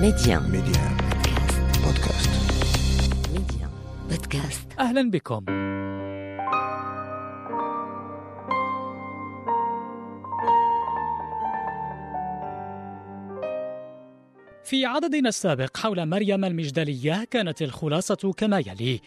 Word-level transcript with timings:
ميديان 0.00 0.42
ميديان 0.42 0.96
بودكاست 1.84 2.30
ميديان 3.32 3.70
بودكاست 4.10 4.66
أهلا 4.78 5.10
بكم. 5.10 5.44
في 14.64 14.86
عددنا 14.86 15.28
السابق 15.28 15.76
حول 15.76 16.06
مريم 16.06 16.44
المجدلية 16.44 17.24
كانت 17.30 17.62
الخلاصة 17.62 18.32
كما 18.36 18.58
يلي: 18.58 19.00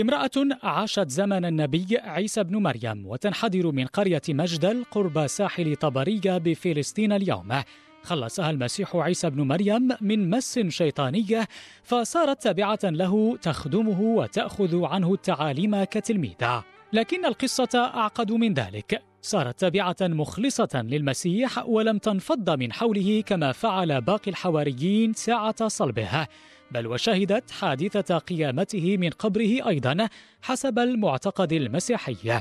امرأة 0.00 0.30
عاشت 0.62 1.08
زمن 1.10 1.44
النبي 1.44 1.86
عيسى 1.98 2.44
بن 2.44 2.56
مريم 2.56 3.06
وتنحدر 3.06 3.72
من 3.72 3.86
قرية 3.86 4.22
مجدل 4.28 4.84
قرب 4.90 5.26
ساحل 5.26 5.76
طبرية 5.76 6.38
بفلسطين 6.38 7.12
اليوم. 7.12 7.62
خلصها 8.06 8.50
المسيح 8.50 8.96
عيسى 8.96 9.30
بن 9.30 9.42
مريم 9.42 9.88
من 10.00 10.30
مس 10.30 10.58
شيطانية 10.58 11.48
فصارت 11.82 12.42
تابعة 12.42 12.78
له 12.84 13.36
تخدمه 13.42 14.00
وتأخذ 14.00 14.84
عنه 14.84 15.14
التعاليم 15.14 15.84
كتلميذة. 15.84 16.64
لكن 16.92 17.24
القصة 17.24 17.68
أعقد 17.74 18.32
من 18.32 18.54
ذلك 18.54 19.02
صارت 19.22 19.60
تابعة 19.60 19.96
مخلصة 20.00 20.68
للمسيح 20.74 21.68
ولم 21.68 21.98
تنفض 21.98 22.50
من 22.50 22.72
حوله 22.72 23.22
كما 23.26 23.52
فعل 23.52 24.00
باقي 24.00 24.30
الحواريين 24.30 25.12
ساعة 25.12 25.68
صلبه 25.68 26.26
بل 26.70 26.86
وشهدت 26.86 27.50
حادثة 27.50 28.18
قيامته 28.18 28.96
من 28.96 29.10
قبره 29.10 29.68
أيضا 29.68 30.08
حسب 30.42 30.78
المعتقد 30.78 31.52
المسيحي 31.52 32.40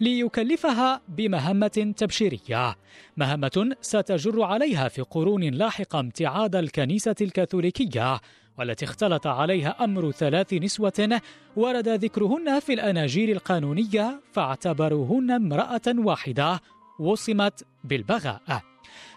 ليكلفها 0.00 1.00
بمهمة 1.08 1.92
تبشيرية. 1.96 2.76
مهمة 3.16 3.76
ستجر 3.80 4.42
عليها 4.42 4.88
في 4.88 5.02
قرون 5.02 5.44
لاحقة 5.44 6.00
امتعاد 6.00 6.56
الكنيسة 6.56 7.14
الكاثوليكية 7.20 8.20
والتي 8.58 8.84
اختلط 8.84 9.26
عليها 9.26 9.84
أمر 9.84 10.10
ثلاث 10.10 10.54
نسوة 10.54 11.20
ورد 11.56 11.88
ذكرهن 11.88 12.60
في 12.60 12.72
الاناجيل 12.72 13.30
القانونية 13.30 14.20
فاعتبروهن 14.32 15.30
امرأة 15.30 15.82
واحدة 15.86 16.60
وصمت 16.98 17.64
بالبغاء. 17.84 18.62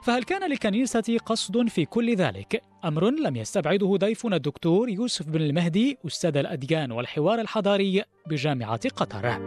فهل 0.04 0.24
كان 0.24 0.50
للكنيسة 0.50 1.18
قصد 1.26 1.68
في 1.68 1.86
كل 1.86 2.16
ذلك؟ 2.16 2.62
أمر 2.86 3.10
لم 3.10 3.36
يستبعده 3.36 3.96
ضيفنا 3.96 4.36
الدكتور 4.36 4.90
يوسف 4.90 5.30
بن 5.30 5.42
المهدي 5.42 5.98
أستاذ 6.08 6.38
الأديان 6.38 6.92
والحوار 6.92 7.42
الحضاري 7.42 8.04
بجامعة 8.28 8.90
قطر. 8.90 9.38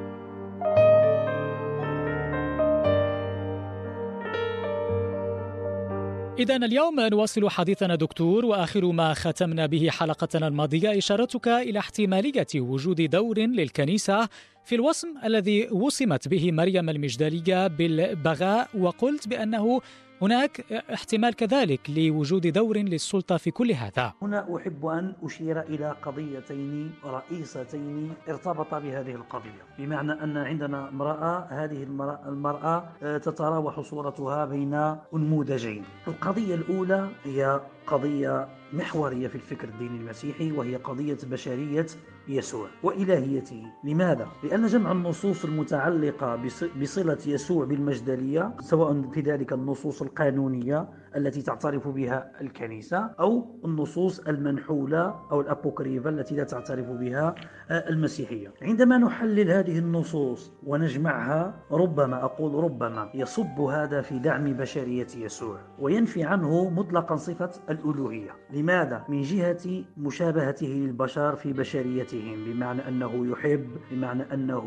إذا 6.38 6.56
اليوم 6.56 7.00
نواصل 7.00 7.50
حديثنا 7.50 7.94
دكتور 7.94 8.44
وآخر 8.44 8.84
ما 8.84 9.14
ختمنا 9.14 9.66
به 9.66 9.88
حلقتنا 9.90 10.48
الماضية 10.48 10.98
إشارتك 10.98 11.48
إلى 11.48 11.78
احتمالية 11.78 12.46
وجود 12.54 13.02
دور 13.10 13.38
للكنيسة 13.38 14.28
في 14.64 14.74
الوصم 14.74 15.08
الذي 15.24 15.68
وصمت 15.72 16.28
به 16.28 16.52
مريم 16.52 16.88
المجدلية 16.90 17.66
بالبغاء 17.66 18.68
وقلت 18.78 19.28
بأنه 19.28 19.80
هناك 20.22 20.72
احتمال 20.72 21.34
كذلك 21.34 21.80
لوجود 21.90 22.46
دور 22.46 22.78
للسلطة 22.78 23.36
في 23.36 23.50
كل 23.50 23.72
هذا. 23.72 24.12
هنا 24.22 24.56
أحب 24.56 24.86
أن 24.86 25.12
أشير 25.22 25.60
إلى 25.60 25.96
قضيتين 26.02 26.92
رئيستين 27.04 28.12
ارتبط 28.28 28.74
بهذه 28.74 29.14
القضية. 29.14 29.62
بمعنى 29.78 30.12
أن 30.12 30.36
عندنا 30.36 30.88
امرأة 30.88 31.46
هذه 31.50 31.82
المرأة, 31.82 32.28
المرأة 32.28 32.88
تتراوح 33.18 33.80
صورتها 33.80 34.44
بين 34.44 34.74
أنموذجين. 35.14 35.84
القضية 36.08 36.54
الأولى 36.54 37.08
هي 37.24 37.60
قضية 37.86 38.48
محورية 38.72 39.28
في 39.28 39.34
الفكر 39.34 39.68
الديني 39.68 39.96
المسيحي 39.96 40.52
وهي 40.52 40.76
قضية 40.76 41.18
بشرية 41.24 41.86
يسوع 42.28 42.68
وإلهيته 42.82 43.62
لماذا؟ 43.84 44.28
لأن 44.42 44.66
جمع 44.66 44.92
النصوص 44.92 45.44
المتعلقة 45.44 46.38
بصلة 46.80 47.18
يسوع 47.26 47.64
بالمجدلية 47.64 48.54
سواء 48.60 49.02
في 49.10 49.20
ذلك 49.20 49.52
النصوص 49.52 50.02
القانونية 50.02 50.88
التي 51.16 51.42
تعترف 51.42 51.88
بها 51.88 52.30
الكنيسة 52.40 53.10
أو 53.20 53.60
النصوص 53.64 54.20
المنحولة 54.20 55.14
أو 55.32 55.40
الأبوكريفة 55.40 56.10
التي 56.10 56.34
لا 56.36 56.44
تعترف 56.44 56.86
بها 56.86 57.34
المسيحية. 57.70 58.52
عندما 58.62 58.98
نحلل 58.98 59.50
هذه 59.50 59.78
النصوص 59.78 60.52
ونجمعها 60.66 61.54
ربما 61.72 62.24
أقول 62.24 62.64
ربما 62.64 63.10
يصب 63.14 63.60
هذا 63.60 64.00
في 64.00 64.18
دعم 64.18 64.44
بشرية 64.44 65.06
يسوع 65.16 65.58
وينفي 65.78 66.22
عنه 66.22 66.70
مطلقا 66.70 67.16
صفة 67.16 67.50
الألوهية. 67.70 68.30
لماذا؟ 68.52 69.04
من 69.08 69.22
جهة 69.22 69.84
مشابهته 69.96 70.66
للبشر 70.66 71.36
في 71.36 71.52
بشريتهم 71.52 72.44
بمعنى 72.44 72.88
أنه 72.88 73.26
يحب 73.26 73.66
بمعنى 73.90 74.34
أنه 74.34 74.64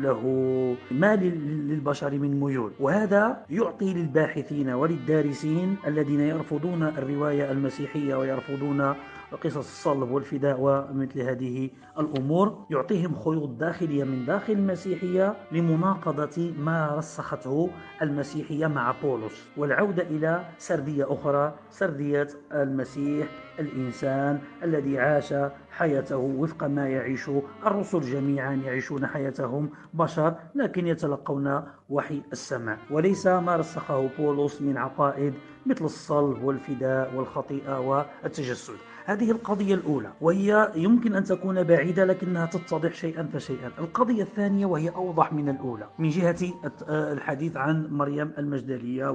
له 0.00 0.22
ما 0.90 1.16
للبشر 1.16 2.18
من 2.18 2.40
ميول. 2.40 2.72
وهذا 2.80 3.44
يعطي 3.50 3.94
للباحثين 3.94 4.70
وللدارسين 4.70 5.45
الذين 5.86 6.20
يرفضون 6.20 6.82
الرواية 6.82 7.52
المسيحية 7.52 8.14
ويرفضون 8.14 8.94
قصص 9.44 9.56
الصلب 9.56 10.10
والفداء 10.10 10.56
ومثل 10.60 11.20
هذه 11.20 11.70
الأمور 11.98 12.66
يعطيهم 12.70 13.14
خيوط 13.14 13.48
داخلية 13.48 14.04
من 14.04 14.24
داخل 14.26 14.52
المسيحية 14.52 15.36
لمناقضة 15.52 16.54
ما 16.58 16.94
رسخته 16.96 17.70
المسيحية 18.02 18.66
مع 18.66 18.94
بولس 19.02 19.48
والعودة 19.56 20.02
إلى 20.02 20.44
سردية 20.58 21.12
أخرى 21.12 21.54
سردية 21.70 22.28
المسيح 22.52 23.26
الإنسان 23.58 24.38
الذي 24.62 24.98
عاش 24.98 25.34
حياته 25.70 26.16
وفق 26.16 26.64
ما 26.64 26.88
يعيش 26.88 27.30
الرسل 27.66 28.00
جميعا 28.00 28.54
يعيشون 28.54 29.06
حياتهم 29.06 29.70
بشر 29.94 30.34
لكن 30.54 30.86
يتلقون 30.86 31.62
وحي 31.88 32.22
السماء. 32.32 32.78
وليس 32.90 33.26
ما 33.26 33.56
رسخه 33.56 34.08
بولس 34.18 34.62
من 34.62 34.76
عقائد 34.76 35.34
مثل 35.66 35.84
الصلب 35.84 36.42
والفداء 36.42 37.14
والخطيئة 37.14 37.80
والتجسد. 37.80 38.74
هذه 39.06 39.30
القضية 39.30 39.74
الأولى 39.74 40.12
وهي 40.20 40.72
يمكن 40.74 41.14
أن 41.14 41.24
تكون 41.24 41.62
بعيدة 41.62 42.04
لكنها 42.04 42.46
تتضح 42.46 42.92
شيئا 42.94 43.28
فشيئا. 43.32 43.70
القضية 43.78 44.22
الثانية 44.22 44.66
وهي 44.66 44.88
أوضح 44.90 45.32
من 45.32 45.48
الأولى. 45.48 45.88
من 45.98 46.08
جهة 46.08 46.36
الحديث 46.88 47.56
عن 47.56 47.88
مريم 47.90 48.32
المجدلية 48.38 49.10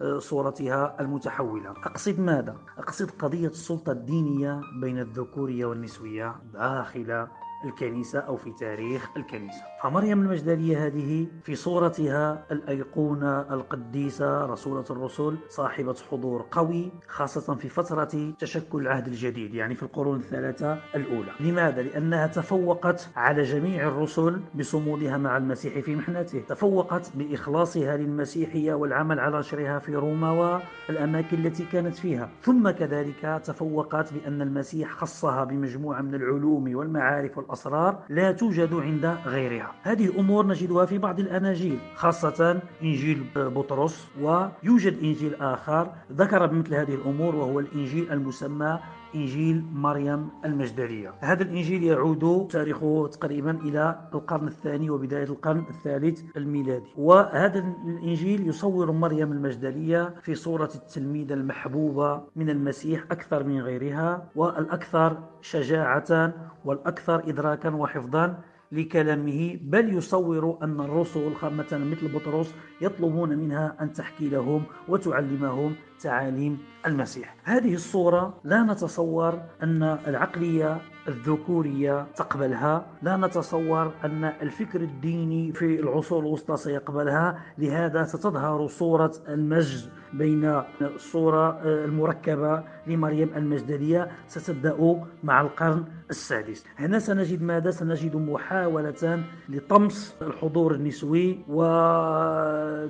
وصورتها 0.00 0.96
المتحولة. 1.00 1.70
أقصد 1.70 2.20
ماذا؟ 2.20 2.56
أقصد 2.78 3.10
قضية 3.10 3.48
السلطة 3.48 3.92
الدينية 3.92 4.60
بين 4.80 4.98
الذكورية 4.98 5.64
والنسوية 5.66 6.34
داخل 6.54 7.26
الكنيسة 7.64 8.18
أو 8.18 8.36
في 8.36 8.50
تاريخ 8.52 9.10
الكنيسة. 9.16 9.62
فمريم 9.82 10.22
المجدلية 10.22 10.86
هذه 10.86 11.26
في 11.42 11.54
صورتها 11.54 12.46
الأيقونة 12.52 13.40
القديسة 13.40 14.46
رسولة 14.46 14.84
الرسل 14.90 15.36
صاحبة 15.48 15.96
حضور 16.10 16.46
قوي 16.50 16.92
خاصة 17.08 17.54
في 17.54 17.68
فترة 17.68 18.32
تشكل 18.38 18.80
العهد 18.80 19.06
الجديد 19.06 19.54
يعني 19.54 19.74
في 19.74 19.82
القرون 19.82 20.16
الثلاثة 20.16 20.78
الأولى. 20.94 21.30
لماذا؟ 21.40 21.82
لأنها 21.82 22.26
تفوقت 22.26 23.10
على 23.16 23.42
جميع 23.42 23.88
الرسل 23.88 24.40
بصمودها 24.54 25.16
مع 25.16 25.36
المسيح 25.36 25.78
في 25.78 25.96
محنته. 25.96 26.40
تفوقت 26.40 27.10
بإخلاصها 27.14 27.96
للمسيحية 27.96 28.74
والعمل 28.74 29.20
على 29.20 29.38
نشرها 29.38 29.78
في 29.78 29.96
روما 29.96 30.60
والأماكن 30.88 31.46
التي 31.46 31.64
كانت 31.64 31.96
فيها. 31.96 32.30
ثم 32.42 32.70
كذلك 32.70 33.40
تفوقت 33.44 34.12
بأن 34.12 34.42
المسيح 34.42 34.92
خصها 34.92 35.44
بمجموعة 35.44 36.00
من 36.00 36.14
العلوم 36.14 36.76
والمعارف 36.76 37.38
والأسرار 37.50 37.98
لا 38.08 38.32
توجد 38.32 38.74
عند 38.74 39.06
غيرها. 39.26 39.72
هذه 39.82 40.20
أمور 40.20 40.46
نجدها 40.46 40.86
في 40.86 40.98
بعض 40.98 41.20
الأناجيل 41.20 41.78
خاصة 41.94 42.60
إنجيل 42.82 43.24
بطرس 43.36 44.08
ويوجد 44.20 44.98
إنجيل 45.02 45.34
آخر 45.34 45.92
ذكر 46.12 46.46
بمثل 46.46 46.74
هذه 46.74 46.94
الأمور 46.94 47.36
وهو 47.36 47.60
الإنجيل 47.60 48.12
المسمى 48.12 48.78
إنجيل 49.14 49.64
مريم 49.74 50.28
المجدلية. 50.44 51.14
هذا 51.20 51.42
الإنجيل 51.42 51.84
يعود 51.84 52.48
تاريخه 52.50 53.08
تقريبا 53.12 53.50
إلى 53.50 54.08
القرن 54.14 54.46
الثاني 54.46 54.90
وبداية 54.90 55.24
القرن 55.24 55.64
الثالث 55.70 56.36
الميلادي. 56.36 56.88
وهذا 56.96 57.64
الإنجيل 57.86 58.48
يصور 58.48 58.92
مريم 58.92 59.32
المجدلية 59.32 60.14
في 60.22 60.34
صورة 60.34 60.70
التلميذة 60.74 61.34
المحبوبة 61.34 62.22
من 62.36 62.50
المسيح 62.50 63.04
أكثر 63.10 63.44
من 63.44 63.60
غيرها 63.60 64.28
والأكثر 64.36 65.18
شجاعة 65.40 66.32
والأكثر 66.64 67.28
إدراكا 67.28 67.70
وحفظا 67.74 68.38
لكلامه 68.72 69.58
بل 69.62 69.94
يصور 69.94 70.58
أن 70.62 70.80
الرسل 70.80 71.32
مثلا 71.42 71.84
مثل 71.84 72.08
بطرس 72.14 72.54
يطلبون 72.80 73.38
منها 73.38 73.76
أن 73.80 73.92
تحكي 73.92 74.28
لهم 74.28 74.62
وتعلمهم 74.88 75.74
تعاليم 76.00 76.58
المسيح. 76.86 77.36
هذه 77.44 77.74
الصورة 77.74 78.40
لا 78.44 78.62
نتصور 78.62 79.42
أن 79.62 79.82
العقلية 79.82 80.80
الذكورية 81.08 82.06
تقبلها 82.16 82.86
لا 83.02 83.16
نتصور 83.16 83.92
أن 84.04 84.24
الفكر 84.24 84.80
الديني 84.80 85.52
في 85.52 85.80
العصور 85.80 86.20
الوسطى 86.20 86.56
سيقبلها. 86.56 87.38
لهذا 87.58 88.04
ستظهر 88.04 88.66
صورة 88.66 89.12
المجد 89.28 89.90
بين 90.12 90.62
الصورة 90.82 91.60
المركبة 91.64 92.62
لمريم 92.86 93.30
المجدلية 93.36 94.08
ستبدأ 94.26 95.04
مع 95.24 95.40
القرن 95.40 95.84
السادس 96.10 96.64
هنا 96.78 96.98
سنجد 96.98 97.42
ماذا؟ 97.42 97.70
سنجد 97.70 98.16
محاولة 98.16 99.22
لطمس 99.48 100.16
الحضور 100.22 100.74
النسوي 100.74 101.38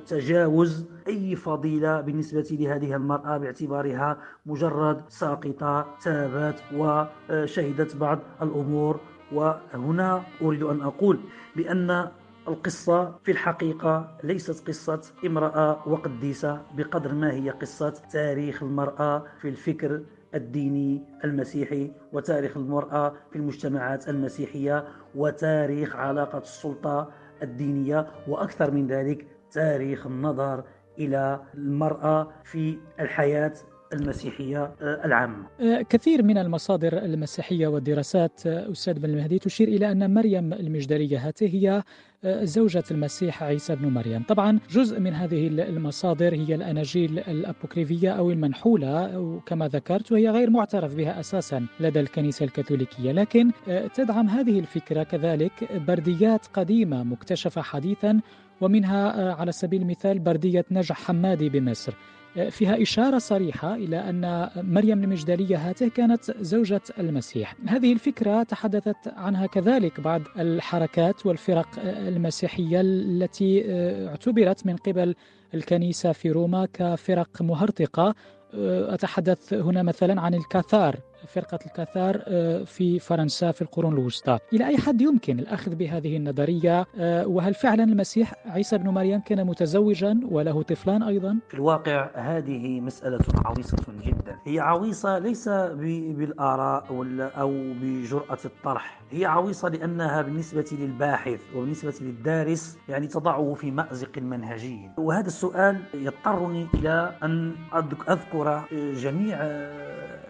وتجاوز 0.01 0.87
أي 1.09 1.37
فضيلة 1.37 2.01
بالنسبة 2.01 2.49
لهذه 2.51 2.97
المرأة 2.97 3.39
باعتبارها 3.39 4.19
مجرد 4.47 5.01
ساقطة 5.09 5.87
تابت 6.03 6.63
وشهدت 6.75 7.97
بعض 7.97 8.19
الأمور 8.43 9.01
وهنا 9.33 10.23
أريد 10.43 10.63
أن 10.63 10.83
أقول 10.83 11.21
بأن 11.57 12.09
القصة 12.51 13.19
في 13.25 13.31
الحقيقة 13.33 14.19
ليست 14.25 14.69
قصة 14.69 15.01
امرأة 15.27 15.89
وقديسة 15.89 16.63
بقدر 16.75 17.15
ما 17.15 17.33
هي 17.33 17.51
قصة 17.51 17.95
تاريخ 18.13 18.63
المرأة 18.63 19.25
في 19.41 19.49
الفكر 19.49 20.03
الديني 20.35 21.03
المسيحي 21.25 21.93
وتاريخ 22.13 22.57
المرأة 22.57 23.15
في 23.31 23.37
المجتمعات 23.37 24.09
المسيحية 24.09 24.85
وتاريخ 25.15 25.97
علاقة 25.97 26.39
السلطة 26.39 27.11
الدينية 27.43 28.07
وأكثر 28.29 28.71
من 28.71 28.87
ذلك 28.87 29.27
تاريخ 29.51 30.07
النظر 30.07 30.65
إلى 30.99 31.41
المرأة 31.55 32.29
في 32.45 32.79
الحياة 33.01 33.53
المسيحية 33.93 34.63
آه، 34.83 35.01
العامة 35.05 35.47
آه، 35.61 35.83
كثير 35.83 36.23
من 36.23 36.39
المصادر 36.39 36.99
المسيحية 36.99 37.67
والدراسات 37.67 38.47
آه، 38.47 38.73
أستاذ 38.73 38.99
بن 38.99 39.11
المهدي 39.11 39.39
تشير 39.39 39.69
إلى 39.69 39.93
أن 39.93 40.15
مريم 40.15 40.53
المجدلية 40.53 41.29
هاته 41.29 41.47
هي 41.47 41.83
زوجة 42.43 42.85
المسيح 42.91 43.43
عيسى 43.43 43.77
بن 43.77 43.89
مريم. 43.89 44.23
طبعا 44.23 44.59
جزء 44.71 45.01
من 45.01 45.15
هذه 45.15 45.47
المصادر 45.49 46.35
هي 46.35 46.55
الأناجيل 46.55 47.19
الأبوكريفية 47.19 48.11
أو 48.11 48.31
المنحولة 48.31 49.41
كما 49.47 49.69
ذكرت 49.69 50.13
وهي 50.13 50.31
غير 50.31 50.51
معترف 50.51 50.95
بها 50.95 51.21
أساسا 51.21 51.67
لدى 51.81 52.01
الكنيسة 52.01 52.45
الكاثوليكية. 52.45 53.13
لكن 53.13 53.51
تدعم 53.95 54.29
هذه 54.29 54.59
الفكرة 54.59 55.03
كذلك 55.03 55.53
برديات 55.89 56.47
قديمة 56.47 57.03
مكتشفة 57.03 57.63
حديثا 57.63 58.21
ومنها 58.61 59.33
على 59.35 59.53
سبيل 59.53 59.83
المثال 59.83 60.19
بردية 60.19 60.65
نجح 60.71 60.97
حمادي 60.97 61.49
بمصر. 61.49 61.95
فيها 62.51 62.83
إشارة 62.83 63.19
صريحة 63.19 63.75
إلى 63.75 63.97
أن 63.97 64.51
مريم 64.57 65.05
المجدلية 65.05 65.69
هاته 65.69 65.89
كانت 65.89 66.31
زوجة 66.41 66.81
المسيح. 66.99 67.55
هذه 67.67 67.93
الفكرة 67.93 68.43
تحدثت 68.43 68.97
عنها 69.17 69.47
كذلك 69.47 70.01
بعض 70.01 70.21
الحركات 70.39 71.27
والفرق 71.27 71.69
المسيحية 71.85 72.81
التي 72.81 73.65
اعتبرت 74.09 74.67
من 74.67 74.77
قبل 74.77 75.15
الكنيسة 75.55 76.13
في 76.13 76.31
روما 76.31 76.69
كفرق 76.73 77.43
مهرطقة. 77.43 78.15
أتحدث 78.55 79.55
هنا 79.55 79.83
مثلا 79.83 80.21
عن 80.21 80.35
الكاثار. 80.35 80.97
فرقة 81.31 81.59
الكاثار 81.67 82.23
آه، 82.29 82.65
في 82.65 82.99
فرنسا 82.99 83.53
في 83.53 83.63
القرون 83.63 83.93
الوسطى. 83.93 84.39
إلى 84.53 84.67
أي 84.67 84.79
حد 84.79 85.01
يمكن 85.01 85.39
الأخذ 85.39 85.75
بهذه 85.75 86.17
النظرية؟ 86.17 86.87
آه، 86.99 87.27
وهل 87.27 87.55
فعلا 87.55 87.85
المسيح 87.85 88.35
عيسى 88.47 88.79
بن 88.79 88.89
مريم 88.89 89.21
كان 89.21 89.47
متزوجا 89.47 90.21
وله 90.31 90.63
طفلان 90.63 91.03
أيضا؟ 91.03 91.39
في 91.49 91.55
الواقع 91.55 92.11
هذه 92.15 92.81
مسألة 92.81 93.19
عويصة 93.45 93.77
جدا. 94.03 94.37
هي 94.47 94.61
عويصة 94.61 95.19
ليس 95.19 95.49
بالآراء 95.49 96.85
أو 97.41 97.55
بجرأة 97.83 98.39
الطرح. 98.45 99.01
هي 99.11 99.27
عويصة 99.27 99.69
لأنها 99.69 100.23
بالنسبة 100.23 100.65
للباحث 100.73 101.41
وبالنسبة 101.57 101.95
للدارس 102.01 102.79
يعني 102.89 103.07
تضعه 103.07 103.55
في 103.55 103.71
مأزق 103.71 104.19
منهجي. 104.19 104.91
وهذا 104.99 105.27
السؤال 105.27 105.81
يضطرني 105.95 106.67
إلى 106.75 107.13
أن 107.23 107.55
أذكر 108.09 108.65
جميع 108.73 109.39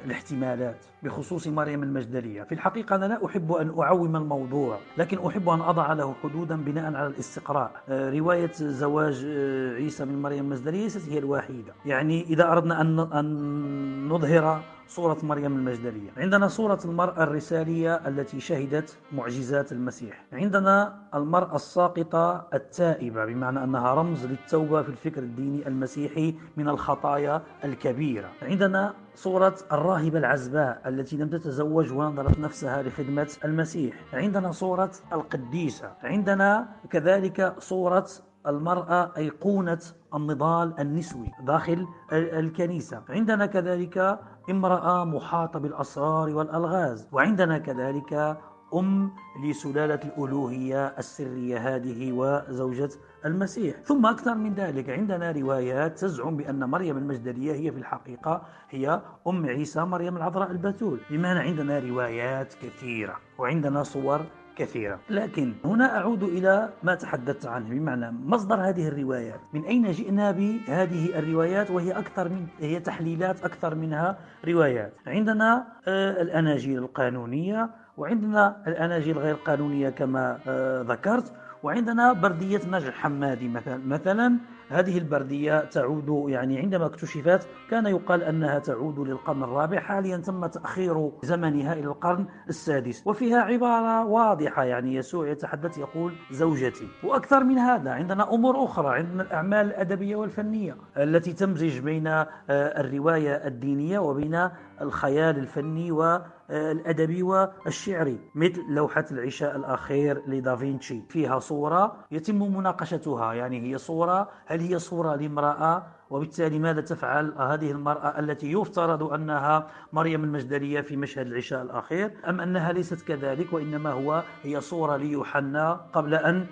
الاحتمالات 0.05 0.85
بخصوص 1.03 1.47
مريم 1.47 1.83
المجدلية. 1.83 2.43
في 2.43 2.53
الحقيقة 2.53 2.97
أنا 2.97 3.05
لا 3.07 3.27
أحب 3.27 3.53
أن 3.53 3.75
أعوم 3.81 4.17
الموضوع 4.17 4.79
لكن 4.99 5.27
أحب 5.27 5.49
أن 5.49 5.61
أضع 5.61 5.93
له 5.93 6.15
حدودا 6.23 6.57
بناء 6.57 6.85
على 6.95 7.07
الاستقراء. 7.07 7.71
آه، 7.89 8.11
رواية 8.11 8.53
زواج 8.53 9.25
آه، 9.29 9.75
عيسى 9.75 10.05
من 10.05 10.23
مريم 10.23 10.45
المجدلية 10.45 10.83
ليست 10.83 11.09
هي 11.09 11.19
الوحيدة. 11.19 11.73
يعني 11.87 12.23
إذا 12.23 12.53
أردنا 12.53 12.81
أن 12.81 14.09
نظهر 14.09 14.63
صورة 14.91 15.19
مريم 15.23 15.57
المجدلية. 15.57 16.11
عندنا 16.17 16.49
صورة 16.49 16.79
المرأة 16.85 17.23
الرسالية 17.23 17.95
التي 17.95 18.41
شهدت 18.41 18.99
معجزات 19.13 19.73
المسيح. 19.73 20.25
عندنا 20.33 21.03
المرأة 21.15 21.57
الساقطة 21.57 22.49
التائبة 22.55 23.25
بمعنى 23.25 23.65
أنها 23.65 23.95
رمز 23.95 24.27
للتوبة 24.27 24.83
في 24.83 24.89
الفكر 24.89 25.23
الديني 25.23 25.69
المسيحي 25.69 26.35
من 26.57 26.69
الخطايا 26.69 27.43
الكبيرة. 27.65 28.29
عندنا 28.43 28.95
صورة 29.15 29.55
الراهبة 29.73 30.19
العزباء 30.19 30.83
التي 30.87 31.17
لم 31.17 31.29
تتزوج 31.29 31.93
ونظرت 31.93 32.39
نفسها 32.39 32.83
لخدمة 32.83 33.29
المسيح. 33.45 33.95
عندنا 34.13 34.53
صورة 34.53 34.93
القديسة. 35.13 35.93
عندنا 36.03 36.69
كذلك 36.91 37.55
صورة 37.59 38.07
المرأة 38.47 39.13
أيقونة 39.17 39.81
النضال 40.15 40.81
النسوي 40.81 41.31
داخل 41.43 41.87
الكنيسة. 42.13 43.03
عندنا 43.09 43.47
كذلك 43.47 44.19
امرأة 44.51 45.05
محاطة 45.05 45.59
بالأسرار 45.59 46.29
والألغاز 46.35 47.09
وعندنا 47.13 47.59
كذلك 47.59 48.39
أم 48.75 49.13
لسلالة 49.45 50.01
الألوهية 50.05 50.87
السرية 50.87 51.77
هذه 51.77 52.13
وزوجة 52.13 52.91
المسيح. 53.25 53.77
ثم 53.77 54.07
أكثر 54.07 54.35
من 54.35 54.55
ذلك 54.55 54.91
عندنا 54.91 55.33
روايات 55.33 55.99
تزعم 55.99 56.37
بأن 56.37 56.65
مريم 56.65 56.97
المجدلية 56.99 57.53
هي 57.53 57.73
في 57.73 57.79
الحقيقة 57.79 58.43
هي 58.71 59.03
أم 59.27 59.47
عيسى 59.47 59.81
مريم 59.81 60.17
العذراء 60.17 60.51
البتول. 60.51 61.01
بمعنى 61.11 61.39
عندنا 61.39 61.79
روايات 61.79 62.55
كثيرة 62.55 63.17
وعندنا 63.39 63.83
صور 63.83 64.21
كثيرة. 64.57 65.01
لكن 65.11 65.53
هنا 65.65 65.97
أعود 65.97 66.23
إلى 66.23 66.69
ما 66.83 66.95
تحدثت 66.95 67.47
عنه 67.47 67.69
بمعنى 67.69 68.11
مصدر 68.11 68.55
هذه 68.55 68.89
الروايات. 68.89 69.41
من 69.53 69.65
أين 69.65 69.91
جئنا 69.91 70.31
بهذه 70.31 71.19
الروايات؟ 71.19 71.71
وهي 71.71 71.93
أكثر 71.93 72.29
من 72.29 72.47
هي 72.61 72.81
تحليلات 72.81 73.45
أكثر 73.45 73.75
منها 73.75 74.19
روايات. 74.49 74.93
عندنا 75.07 75.67
آه، 75.89 76.23
الأناجيل 76.23 76.79
القانونية 76.79 77.71
وعندنا 77.97 78.57
الأناجيل 78.67 79.19
غير 79.19 79.35
قانونية 79.35 79.91
كما 79.91 80.39
آه، 80.49 80.83
ذكرت 80.83 81.33
وعندنا 81.63 82.13
بردية 82.13 82.61
نجع 82.71 82.91
حمادي 82.91 83.49
مثلا 83.49 83.81
مثلا 83.87 84.39
هذه 84.71 84.99
البردية 84.99 85.65
تعود 85.65 86.31
يعني 86.31 86.59
عندما 86.59 86.87
اكتشفت 86.87 87.49
كان 87.71 87.87
يقال 87.87 88.23
أنها 88.23 88.59
تعود 88.59 88.99
للقرن 88.99 89.43
الرابع 89.43 89.81
حاليا 89.81 90.17
تم 90.17 90.47
تأخير 90.47 91.11
زمنها 91.23 91.73
إلى 91.73 91.85
القرن 91.85 92.27
السادس 92.49 93.03
وفيها 93.07 93.41
عبارة 93.41 94.05
واضحة 94.07 94.65
يعني 94.65 94.95
يسوع 94.95 95.29
يتحدث 95.29 95.79
يقول 95.79 96.13
زوجتي. 96.31 96.89
وأكثر 97.05 97.45
من 97.45 97.59
هذا 97.59 97.91
عندنا 97.91 98.35
أمور 98.35 98.65
أخرى 98.65 98.99
عندنا 98.99 99.23
الأعمال 99.23 99.67
الأدبية 99.67 100.17
والفنية 100.17 100.77
التي 100.97 101.33
تمزج 101.33 101.79
بين 101.79 102.07
آه، 102.07 102.27
الرواية 102.51 103.47
الدينية 103.47 103.99
وبين 103.99 104.49
الخيال 104.81 105.39
الفني 105.39 105.93
والأدبي 105.93 107.23
والشعري 107.23 108.19
مثل 108.35 108.65
لوحة 108.69 109.05
العشاء 109.11 109.57
الأخير 109.57 110.23
لدافنشي 110.27 111.03
فيها 111.09 111.39
صورة 111.39 111.97
يتم 112.11 112.57
مناقشتها 112.57 113.35
يعني 113.35 113.73
هي 113.73 113.79
صورة 113.79 114.29
هل 114.47 114.61
هي 114.61 114.79
صورة 114.79 115.15
لامرأة؟ 115.17 115.87
وبالتالي 116.11 116.59
ماذا 116.59 116.81
تفعل 116.81 117.35
هذه 117.39 117.71
المرأة 117.71 118.19
التي 118.19 118.53
يفترض 118.53 119.03
أنها 119.03 119.67
مريم 119.93 120.25
المجدلية 120.25 120.81
في 120.81 120.97
مشهد 120.97 121.27
العشاء 121.27 121.63
الأخير؟ 121.63 122.13
أم 122.29 122.41
أنها 122.41 122.73
ليست 122.73 123.01
كذلك؟ 123.03 123.53
وإنما 123.53 123.91
هو 123.91 124.23
هي 124.43 124.61
صورة 124.61 124.97
ليوحنا 124.97 125.73
قبل 125.73 126.15
أن 126.15 126.37
آه، 126.41 126.47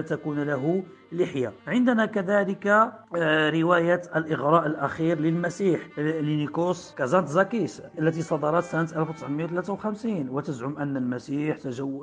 تكون 0.00 0.42
له 0.42 0.82
لحية. 1.12 1.52
عندنا 1.66 2.06
كذلك 2.06 2.66
آه، 2.66 3.50
رواية 3.50 4.02
الإغراء 4.16 4.66
الأخير 4.66 5.20
للمسيح 5.20 5.98
لنيكوس 5.98 6.94
كازانتزاكيس 6.98 7.82
التي 7.98 8.22
صدرت 8.22 8.64
سنة 8.64 8.82
1953 8.82 10.28
وتزعم 10.28 10.76
أن 10.76 10.96
المسيح 10.96 11.56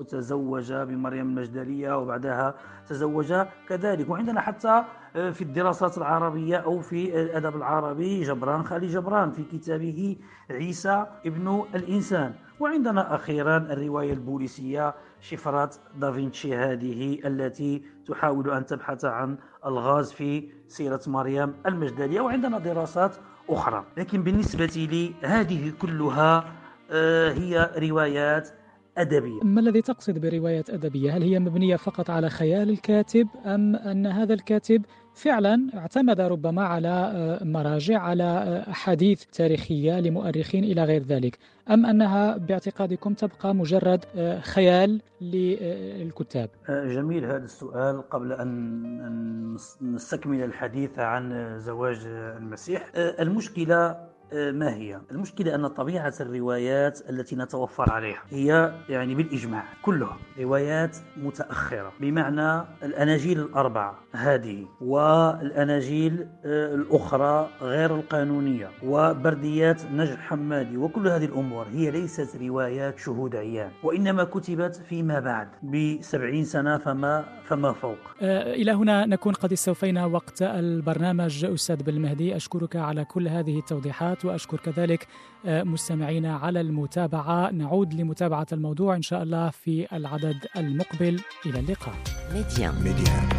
تزوج 0.10 0.74
بمريم 0.74 1.30
المجدلية 1.30 1.98
وبعدها 1.98 2.56
تزوج 2.90 3.34
كذلك. 3.70 4.10
وعندنا 4.10 4.42
حتى 4.42 4.84
آه، 5.16 5.30
في 5.30 5.42
الدراسات 5.42 5.98
العربية 5.98 6.58
أو 6.58 6.80
في 6.80 7.22
الأدب 7.22 7.56
العربي 7.56 8.22
جبران 8.24 8.64
خالي 8.64 8.88
جبران 8.88 9.32
في 9.32 9.44
كتابه 9.44 10.18
عيسى 10.52 11.06
ابن 11.26 11.64
الإنسان. 11.76 12.34
وعندنا 12.60 13.16
أخيرا 13.16 13.58
الرواية 13.58 14.14
البوليسية 14.14 14.94
شفرات 15.24 15.76
دافنشي 15.96 16.56
هذه 16.56 17.20
التي 17.26 17.84
تحاول 18.08 18.52
أن 18.52 18.66
تبحث 18.66 19.06
عن 19.06 19.38
الغاز 19.66 20.12
في 20.12 20.50
سيرة 20.68 21.02
مريم 21.08 21.54
المجدلية 21.66 22.22
وعندنا 22.22 22.60
دراسات 22.60 23.16
أخرى 23.50 23.86
لكن 23.98 24.24
بالنسبة 24.24 24.66
لي 24.66 25.14
هذه 25.24 25.74
كلها 25.82 26.54
آه، 26.92 27.32
هي 27.32 27.72
روايات 27.78 28.50
أدبية 28.98 29.44
ما 29.44 29.62
الذي 29.62 29.82
تقصد 29.82 30.18
برواية 30.18 30.64
أدبية؟ 30.70 31.18
هل 31.18 31.24
هي 31.24 31.40
مبنية 31.40 31.76
فقط 31.76 32.10
على 32.10 32.30
خيال 32.30 32.70
الكاتب 32.70 33.28
أم 33.46 33.76
أن 33.76 34.08
هذا 34.08 34.34
الكاتب 34.34 34.86
فعلا 35.16 35.68
اعتمد 35.78 36.22
ربما 36.22 36.64
على 36.64 36.88
آه، 36.88 37.44
مراجع 37.44 38.00
على 38.00 38.24
آه، 38.24 38.72
أحاديث 38.72 39.26
تاريخية 39.26 40.00
لمؤرخين 40.00 40.64
إلى 40.64 40.84
غير 40.84 41.04
ذلك. 41.04 41.38
أم 41.70 41.86
أنها 41.86 42.38
باعتقادكم 42.38 43.14
تبقى 43.14 43.56
مجرد 43.56 44.06
آه، 44.16 44.40
خيال 44.40 45.02
للكتاب 45.22 46.50
جميل. 46.70 47.26
هذا 47.26 47.46
السؤال 47.46 48.10
قبل 48.10 48.34
أن 48.34 49.58
نستكمل 49.82 50.44
الحديث 50.44 51.00
عن 51.00 51.56
زواج 51.60 52.00
المسيح. 52.06 52.92
المشكلة 52.96 53.76
آه، 53.76 54.13
ما 54.34 54.74
هي؟ 54.74 55.00
المشكلة 55.12 55.56
أن 55.56 55.68
طبيعة 55.68 56.14
الروايات 56.20 57.10
التي 57.10 57.36
نتوفر 57.36 57.92
عليها 57.92 58.22
هي 58.30 58.74
يعني 58.90 59.16
بالإجماع 59.16 59.64
كلها 59.82 60.18
روايات 60.40 60.98
متأخرة 61.18 61.94
بمعنى 62.00 62.66
الأناجيل 62.84 63.40
الأربعة 63.40 64.00
هذه 64.12 64.66
والأناجيل 64.82 66.28
آه، 66.46 66.76
الأخرى 66.76 67.50
غير 67.62 67.96
القانونية 67.96 68.70
وبرديات 68.84 69.82
نجح 69.86 70.20
حمادي 70.20 70.78
وكل 70.78 71.08
هذه 71.08 71.26
الأمور 71.26 71.68
هي 71.68 71.92
ليست 71.92 72.36
روايات 72.42 73.00
شهود 73.00 73.36
عيان 73.36 73.72
وإنما 73.84 74.24
كتبت 74.24 74.76
فيما 74.76 75.20
بعد 75.20 75.48
بسبعين 75.64 76.46
سنة 76.46 76.78
فما, 76.78 77.26
فما 77.46 77.74
فوق 77.74 77.98
آه، 78.22 78.54
إلى 78.54 78.72
هنا 78.72 79.06
نكون 79.06 79.34
قد 79.34 79.52
استوفينا 79.52 80.06
وقت 80.06 80.42
البرنامج 80.42 81.46
أستاذ 81.46 81.84
بالمهدي 81.84 82.36
أشكرك 82.36 82.76
على 82.76 83.06
كل 83.06 83.28
هذه 83.28 83.60
التوضيحات 83.60 84.23
وأشكر 84.26 84.58
كذلك 84.58 85.08
آه، 85.46 85.64
مستمعينا 85.64 86.36
على 86.36 86.62
المتابعة. 86.62 87.52
نعود 87.52 87.94
لمتابعة 87.94 88.48
الموضوع 88.54 88.96
إن 88.96 89.02
شاء 89.02 89.24
الله 89.24 89.50
في 89.50 89.88
العدد 89.96 90.38
المقبل. 90.58 91.20
إلى 91.46 91.60
اللقاء. 91.60 91.96
ميديا. 92.34 92.72
ميديا. 92.72 93.30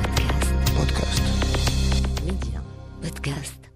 بودكاست. 0.79 1.23
ميديا. 2.27 2.63
بودكاست. 3.03 3.74